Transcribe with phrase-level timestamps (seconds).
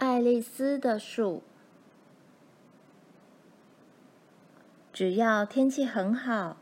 [0.00, 1.42] 爱丽丝的树。
[4.94, 6.56] 只要天气很好，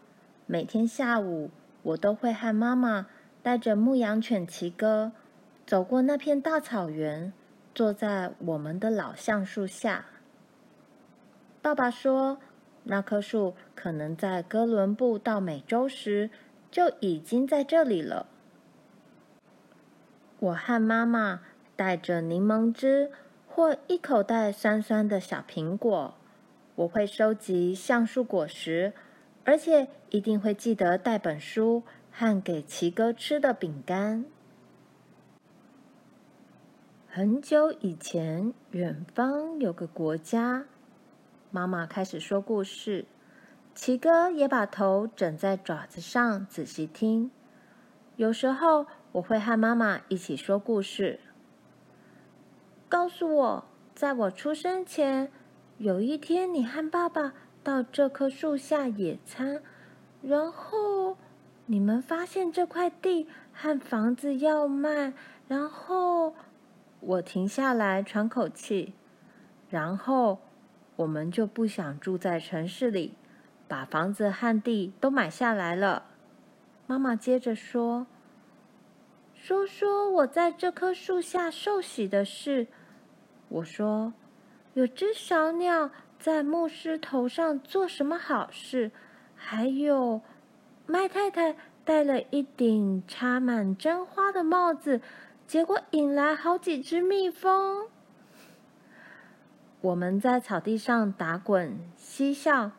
[0.46, 1.52] 每天下午
[1.84, 3.06] 我都会和妈妈
[3.40, 5.12] 带着牧羊犬奇哥
[5.64, 7.32] 走过那片大草原，
[7.72, 10.06] 坐在我们的老橡树下。
[11.62, 12.40] 爸爸说，
[12.82, 16.28] 那棵树可能在哥伦布到美洲时
[16.72, 18.26] 就已经在这里了。
[20.40, 21.42] 我和妈妈
[21.76, 23.12] 带着柠檬汁
[23.58, 26.14] 或一口袋酸酸的小苹果，
[26.76, 28.92] 我会收集橡树果实，
[29.44, 31.82] 而且一定会记得带本书
[32.12, 34.24] 和给奇哥吃的饼干。
[37.08, 40.66] 很久以前，远方有个国家，
[41.50, 43.06] 妈妈开始说故事，
[43.74, 47.32] 奇哥也把头枕在爪子上仔细听。
[48.14, 51.18] 有时候，我会和妈妈一起说故事。
[52.88, 55.30] 告诉我，在我出生前，
[55.76, 59.62] 有一天你和爸爸到这棵树下野餐，
[60.22, 61.18] 然后
[61.66, 65.12] 你们发现这块地和房子要卖，
[65.46, 66.34] 然后
[67.00, 68.94] 我停下来喘口气，
[69.68, 70.38] 然后
[70.96, 73.12] 我们就不想住在城市里，
[73.68, 76.04] 把房子和地都买下来了。
[76.86, 78.06] 妈妈接着说。
[79.40, 82.66] 说说我在这棵树下受洗的事。
[83.48, 84.12] 我说，
[84.74, 88.90] 有只小鸟在牧师头上做什么好事？
[89.34, 90.20] 还有，
[90.86, 95.00] 麦太太戴了一顶插满针花的帽子，
[95.46, 97.88] 结果引来好几只蜜蜂。
[99.80, 102.72] 我们在草地上打滚嬉笑，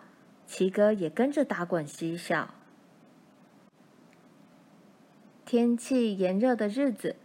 [0.46, 2.54] 奇哥也跟着打滚嬉笑。
[5.46, 7.16] 天气炎热的日子，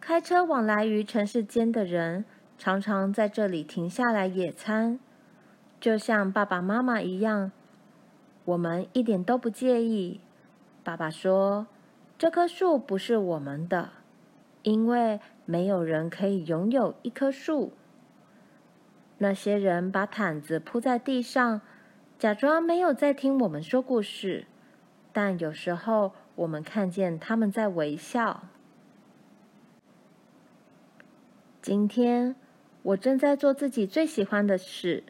[0.00, 2.24] 开车往来于城市间的人
[2.62, 5.00] 常常在这里停下来野餐，
[5.80, 7.50] 就像爸爸妈妈一样。
[8.44, 10.20] 我们一点都不介意。
[10.84, 11.66] 爸爸说
[12.16, 13.88] ：“这棵树不是我们的，
[14.62, 17.72] 因为没有人可以拥有一棵树。”
[19.18, 21.62] 那些人把毯子铺在地上，
[22.16, 24.46] 假装没有在听我们说故事，
[25.12, 26.12] 但有时候。
[26.36, 28.44] 我们看见他们在微笑。
[31.60, 32.34] 今天
[32.82, 35.04] 我正在做自己最喜欢的事。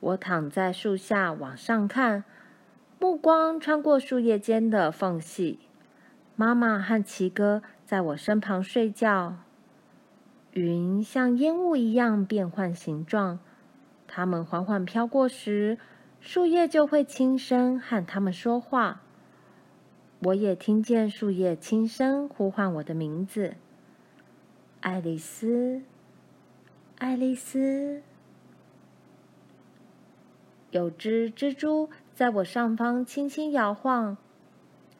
[0.00, 2.24] 我躺在树下往上看，
[3.00, 5.58] 目光穿过树叶间的缝隙。
[6.36, 9.38] 妈妈和奇哥在我身旁睡觉。
[10.52, 13.40] 云像烟雾一样变换形状，
[14.06, 15.78] 它们缓缓飘过时，
[16.20, 19.02] 树叶就会轻声和它们说话。
[20.20, 23.56] 我也听见树叶轻声呼唤我的名字，
[24.80, 25.82] 爱丽丝，
[26.98, 28.00] 爱丽丝。
[30.70, 34.16] 有只蜘蛛在我上方轻轻摇晃，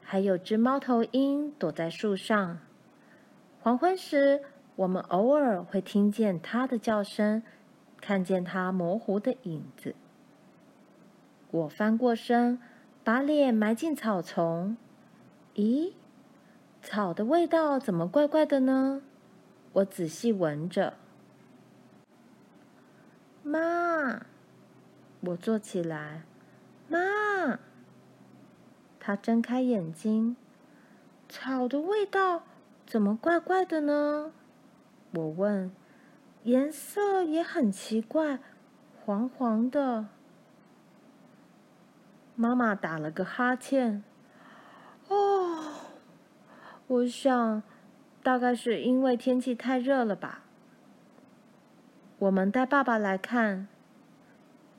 [0.03, 2.59] 还有只猫头鹰躲在树上。
[3.59, 4.43] 黄昏时，
[4.75, 7.41] 我们偶尔会听见它的叫声，
[7.99, 9.95] 看见它模糊的影子。
[11.49, 12.59] 我翻过身，
[13.03, 14.77] 把脸埋进草丛。
[15.55, 15.93] 咦，
[16.83, 19.01] 草的味道怎么怪怪的呢？
[19.73, 20.93] 我仔细闻着。
[23.47, 24.25] 妈，
[25.21, 26.23] 我坐起来。
[26.89, 26.99] 妈，
[28.99, 30.35] 她睁开眼睛。
[31.29, 32.43] 草的味道
[32.85, 34.33] 怎么怪怪的呢？
[35.11, 35.71] 我问。
[36.43, 38.39] 颜色也很奇怪，
[39.03, 40.07] 黄黄的。
[42.35, 44.03] 妈妈打了个哈欠。
[45.07, 45.73] 哦，
[46.87, 47.63] 我想，
[48.21, 50.43] 大概是因为天气太热了吧。
[52.19, 53.67] 我们带爸爸来看，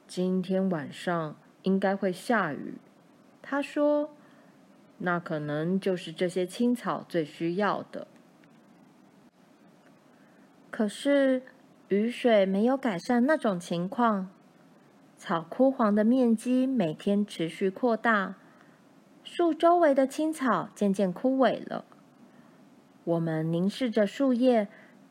[0.09, 2.79] 今天晚上应该会下雨。
[3.41, 4.11] 他说，
[4.99, 8.09] 那可能就是这些青草最需要的。
[10.73, 11.43] 可是
[11.87, 14.31] 雨水没有改善那种情况，
[15.17, 18.35] 草枯黄的面积每天持续扩大。
[19.23, 21.85] 树周围的青草渐渐枯萎了，
[23.05, 24.67] 我们凝视着树叶，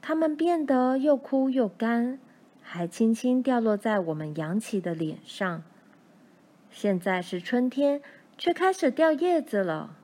[0.08, 2.18] 它们变得又枯又干，
[2.62, 5.64] 还轻轻掉落在我们扬起的脸上。
[6.72, 8.02] 现在是春天，
[8.38, 9.98] 却开始掉叶子了。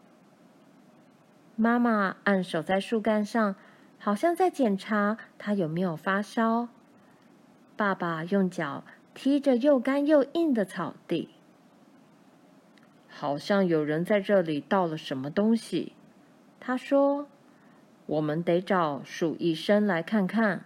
[1.56, 3.56] 妈妈按手在树干上，
[3.98, 6.68] 好像在检查它有没有发烧。
[7.78, 8.84] 爸爸用脚
[9.14, 11.30] 踢着又干又硬的草地。
[13.08, 15.94] 好像有人在这里倒了什么东西，
[16.60, 17.30] 他说
[18.13, 20.65] ：“我们得找树医生来看看。”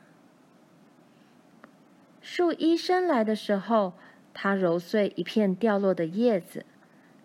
[2.22, 3.94] 树医生来的时候，
[4.34, 6.66] 他揉碎一片掉落的叶子，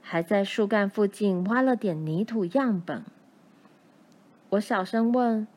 [0.01, 3.03] 还在树干附近挖了点泥土样本。
[4.51, 5.49] 我小声问：“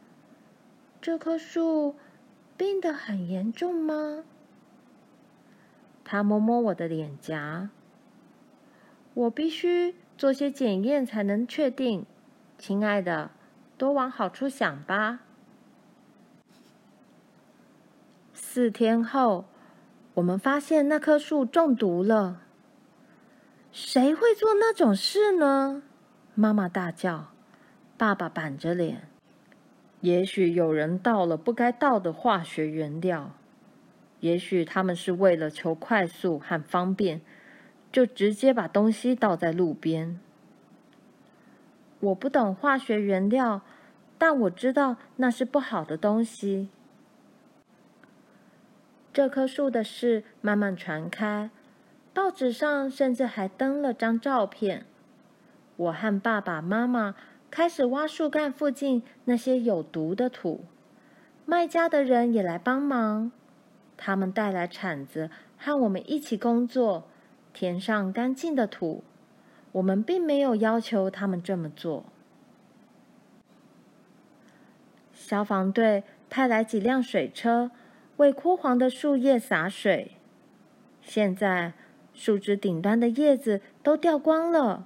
[1.00, 1.96] 这棵树
[2.58, 4.24] 病得很严重吗？”
[6.04, 7.70] 他摸摸我的脸颊。
[9.14, 12.06] 我必须做些检验才能确定，
[12.58, 13.32] 亲爱的，
[13.78, 15.20] 多往好处想吧。
[18.34, 19.46] 四天后，
[20.16, 22.42] 我们发现那棵树中毒了。
[23.72, 25.84] 谁会做那种事呢？
[26.34, 27.32] 妈妈大叫。
[27.98, 29.10] 爸爸板着脸。
[30.02, 33.32] 也许有人倒了不该倒的化学原料。
[34.20, 37.22] 也许他们是为了求快速和方便。
[37.92, 40.20] 就直接把东西倒在路边。
[42.06, 43.62] 我不懂化学原料，
[44.18, 46.70] 但我知道那是不好的东西。
[49.12, 51.50] 这棵树的事慢慢传开，
[52.14, 54.86] 报纸上甚至还登了张照片。
[55.78, 57.16] 我和爸爸妈妈
[57.50, 60.66] 开始挖树干附近那些有毒的土，
[61.46, 63.32] 卖家的人也来帮忙，
[63.98, 67.06] 他们带来铲子和我们一起工作。
[67.54, 69.02] 填上干净的土，
[69.76, 72.06] 我们并没有要求他们这么做。
[75.14, 77.72] 消防队派来几辆水车，
[78.16, 80.12] 为枯黄的树叶洒水。
[81.02, 81.74] 现在
[82.14, 84.86] 树枝顶端的叶子都掉光了。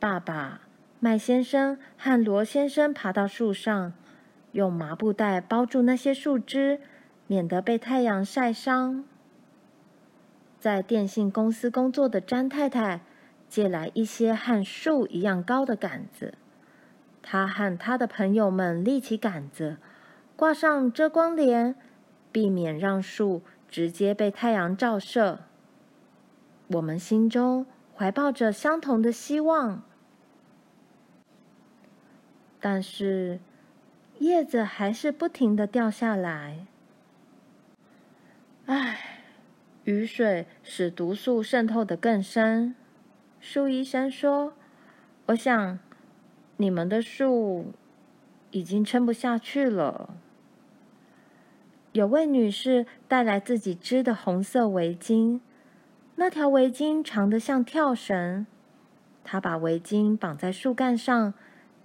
[0.00, 0.62] 爸爸、
[0.98, 3.92] 麦先生和罗先生爬到树上，
[4.50, 6.80] 用麻布袋包住那些树枝，
[7.28, 9.04] 免得被太阳晒伤。
[10.58, 13.02] 在电信公司工作的詹太太
[13.48, 16.34] 借来一些和树一样高的杆子，
[17.22, 19.78] 他和他的朋友们立起杆子，
[20.36, 21.74] 挂上遮光帘，
[22.30, 25.40] 避免让树直接被太阳照射。
[26.68, 27.66] 我们心中
[27.96, 29.82] 怀抱着相同的希望，
[32.60, 33.40] 但是
[34.18, 36.66] 叶子还是不停的掉下来。
[38.66, 39.12] 唉。
[39.84, 42.74] 雨水使毒素渗透的更深。
[43.48, 44.54] 树医生说
[45.26, 45.78] ：“我想
[46.56, 47.72] 你们的树
[48.50, 50.16] 已经撑不下去了。”
[51.94, 55.38] 有位女士带来自己织的红色围巾，
[56.16, 58.48] 那条围巾长得像跳绳。
[59.22, 61.32] 她把围巾绑在树干上，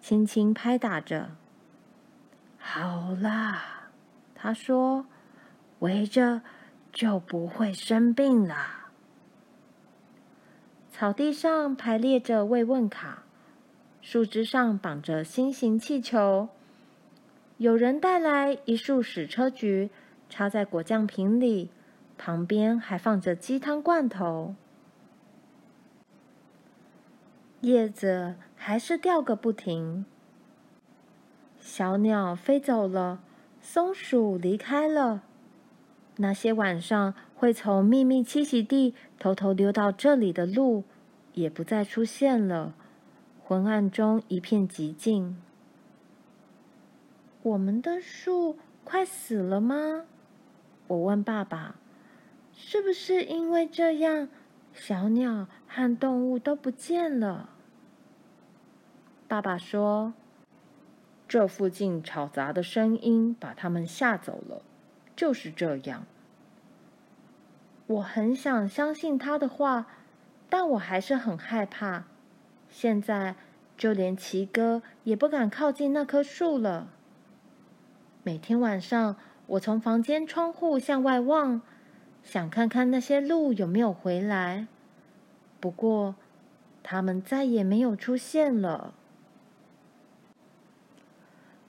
[0.02, 1.36] 轻轻拍打着。
[2.58, 3.92] “好啦，”
[4.34, 5.06] 她说
[5.78, 6.42] ，“围着。”
[6.92, 8.81] 就不会生病了。
[11.02, 13.24] 草地上排列着慰问卡，
[14.04, 16.50] 树枝上绑着心形气球。
[17.58, 19.90] 有人带来一束矢车菊，
[20.30, 21.72] 插在果酱瓶里，
[22.20, 24.54] 旁边还放着鸡汤罐头。
[27.62, 30.06] 叶子还是掉个不停。
[31.60, 33.24] 小鸟飞走了，
[33.60, 35.24] 松鼠离开了。
[36.18, 40.84] 那些晚上会从秘密栖息地偷偷溜到这里的鹿，
[41.34, 42.74] 也不再出现了。
[43.44, 45.42] 昏暗中一片寂静。
[47.44, 50.06] 我们的树快死了吗？
[50.88, 51.76] 我问爸爸。
[52.54, 54.30] 是不是因为这样，
[54.74, 57.50] 小鸟和动物都不见了？
[59.28, 60.14] 爸爸说
[61.28, 64.62] ：“这附近吵杂的声音把他们吓走了。”
[65.16, 66.06] 就是这样。
[67.88, 69.88] 我很想相信他的话，
[70.52, 72.04] 但我还是很害怕。
[72.70, 73.36] 现在
[73.78, 76.90] 就连奇哥也不敢靠近那棵树了。
[78.22, 79.16] 每天晚上，
[79.48, 81.62] 我从房间窗户向外望，
[82.22, 84.68] 想看看那些鹿有没有回来。
[85.62, 86.16] 不过，
[86.84, 88.94] 他们再也没有出现了。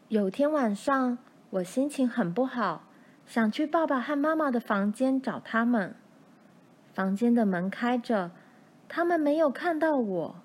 [0.09, 1.19] 有天晚上，
[1.51, 2.83] 我心情很不好。
[3.25, 5.95] 想去爸爸和妈妈的房间找他们，
[6.93, 8.33] 房间的门开着，
[8.95, 10.37] 他们没有看到我。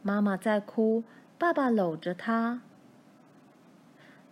[0.00, 1.04] 妈妈在哭，
[1.36, 2.62] 爸爸搂着她。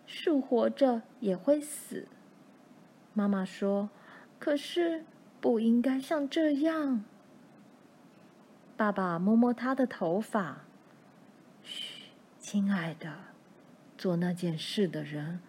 [0.07, 2.09] 树活着也会死，
[3.13, 3.91] 妈妈说，
[4.39, 5.05] 可是
[5.39, 7.05] 不应该像这样。
[8.75, 10.63] 爸爸摸摸她的头发，
[11.63, 12.05] 嘘，
[12.39, 13.19] 亲爱的，
[13.99, 15.41] 做那件事的人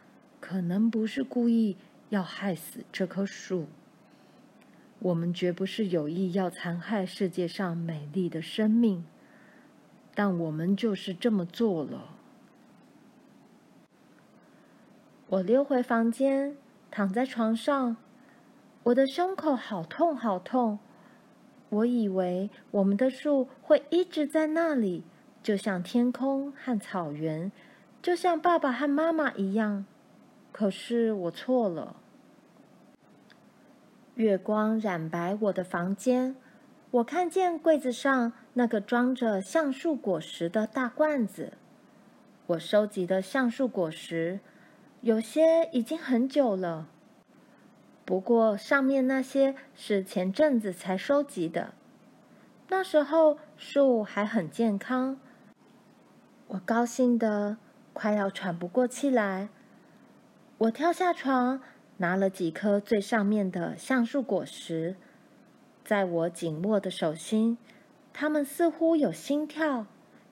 [0.41, 1.77] 可能不是故意。
[2.09, 3.69] 要害死这棵树，
[5.03, 9.03] 我们绝不是有意要残害世界上美丽的生命，
[10.13, 12.10] 但我们就是这么做了。
[15.27, 16.55] 我溜回房间，
[16.91, 17.98] 躺在床上，
[18.84, 20.77] 我的胸口好痛好痛。
[21.70, 25.03] 我以为我们的树会一直在那里，
[25.41, 27.51] 就像天空和草原，
[28.03, 29.84] 就像爸爸和妈妈一样。
[30.51, 31.96] 可是我错了。
[34.15, 36.35] 月光染白我的房间，
[36.91, 41.53] 我看见柜子上那个装着橡树果实的大罐子。
[42.47, 44.41] 我收集的橡树果实，
[44.99, 46.89] 有些已经很久了。
[48.03, 51.73] 不过，上面那些是前阵子才收集的，
[52.67, 55.17] 那时候树还很健康。
[56.47, 57.55] 我高兴得
[57.93, 59.47] 快要喘不过气来。
[60.57, 61.61] 我跳下床，
[62.01, 64.96] 拿了几颗最上面的橡树果实，
[65.86, 67.60] 在我紧握的手心，
[68.12, 69.86] 它们似乎有心跳，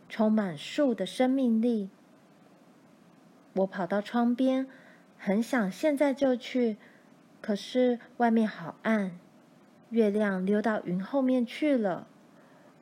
[0.10, 1.92] 充满树的生命力。
[3.54, 4.66] 我跑到窗边，
[5.16, 6.78] 很想现在就去。
[7.40, 9.20] 可是外面好暗，
[9.92, 12.08] 月亮溜到云后面去了，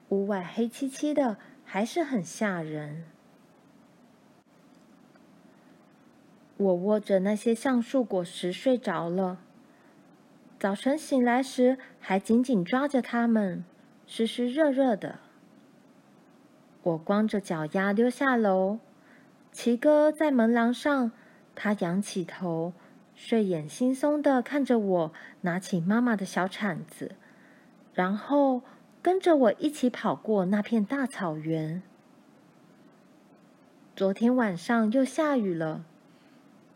[0.07, 3.03] 屋外黑漆漆的，还是很吓人。
[6.57, 9.37] 我握着那些橡树果实睡着了，
[10.59, 13.63] 早晨醒来时还紧紧抓着它们，
[14.07, 15.19] 湿湿热热的。
[16.81, 18.79] 我光着脚丫溜下楼，
[19.51, 21.11] 奇哥在门廊上，
[21.53, 22.73] 他仰起头。
[23.13, 27.15] 睡眼惺忪的看着我，拿起妈妈的小铲子，
[27.93, 28.61] 然后
[29.01, 31.81] 跟着我一起跑过那片大草原。
[33.95, 35.83] 昨天晚上又下雨了，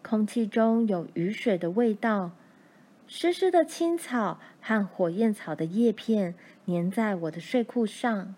[0.03, 2.31] 空气中有雨水的味道，
[3.07, 6.35] 湿湿的青草和火焰草的叶片
[6.67, 8.35] 粘在我的睡裤上。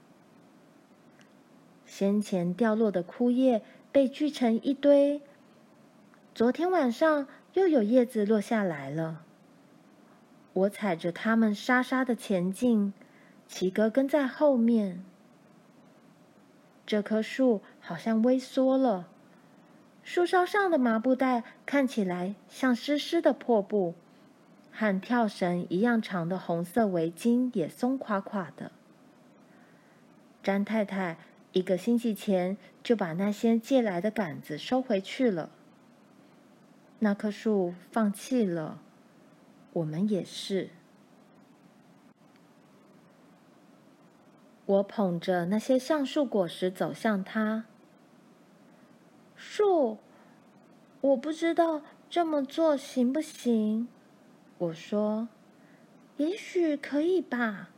[1.86, 5.22] 先前掉落的枯叶被聚成一堆。
[6.34, 7.27] 昨天晚上。
[7.53, 9.22] 又有叶子落下来了，
[10.53, 12.93] 我踩着它们沙沙的前进，
[13.46, 15.05] 奇哥跟在后面。
[16.84, 19.08] 这棵树好像微缩了，
[20.03, 23.95] 树梢上的麻布袋看起来像湿湿的破布，
[24.72, 28.72] 和跳绳一样长的红色围巾也松垮垮的。
[30.43, 31.17] 詹太太
[31.53, 35.50] 一个星期前就把那些借来的杆子收回去了。
[37.00, 38.81] 那棵树放弃了，
[39.72, 40.69] 我们也是。
[44.65, 47.65] 我捧着那些橡树果实走向它。
[49.45, 49.97] 树，
[51.01, 53.89] 我不知道这么做行不行。
[54.57, 55.27] 我说，
[56.15, 57.69] 也许可以吧。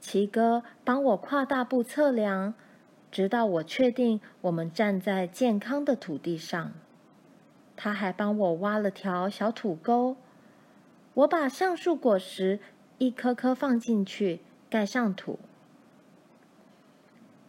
[0.00, 2.54] 奇哥帮我跨大步测量，
[3.10, 6.72] 直到我确定我们站在健康的土地上。
[7.76, 10.16] 他还帮我挖了条小土沟，
[11.12, 12.58] 我把橡树果实
[12.96, 15.38] 一颗颗放进去，盖上土。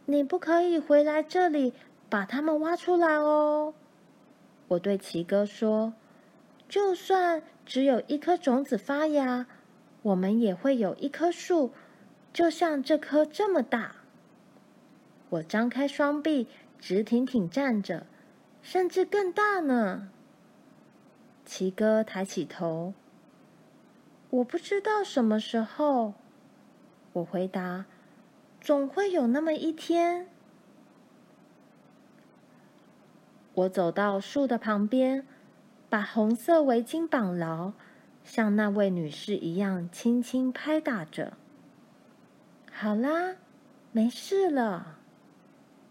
[0.05, 1.71] 你不可以回来这里
[2.09, 3.73] 把它们挖出来哦，
[4.69, 5.93] 我对奇哥说。
[6.67, 9.47] 就算只有一颗种子发芽，
[10.03, 11.71] 我们也会有一棵树，
[12.31, 13.95] 就像这棵这么大。
[15.29, 16.47] 我张开双臂，
[16.79, 18.05] 直挺挺站着，
[18.61, 20.09] 甚至更大呢。
[21.43, 22.93] 奇哥抬起头，
[24.29, 26.13] 我不知道什么时候。
[27.13, 27.85] 我回答
[28.61, 30.27] ：“总会有那么一天。”
[33.59, 35.25] 我走到树的旁边，
[35.89, 37.73] 把红色围巾绑牢，
[38.23, 41.33] 像那位女士一样轻轻拍打着。
[42.71, 43.35] 好啦，
[43.91, 44.99] 没事了。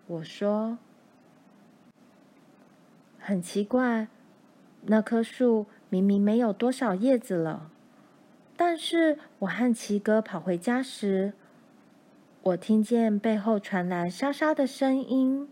[0.07, 0.79] 我说
[3.19, 4.09] ：“很奇怪。”
[4.91, 7.71] 那棵树明明没有多少叶子了，
[8.57, 11.35] 但是我和奇哥跑回家时，
[12.43, 15.49] 我听见背后传来沙沙的声音，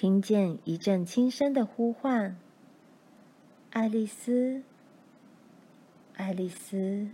[0.00, 2.34] 听见一阵轻声的呼唤
[3.68, 4.62] ：“爱丽丝，
[6.14, 7.10] 爱丽丝。”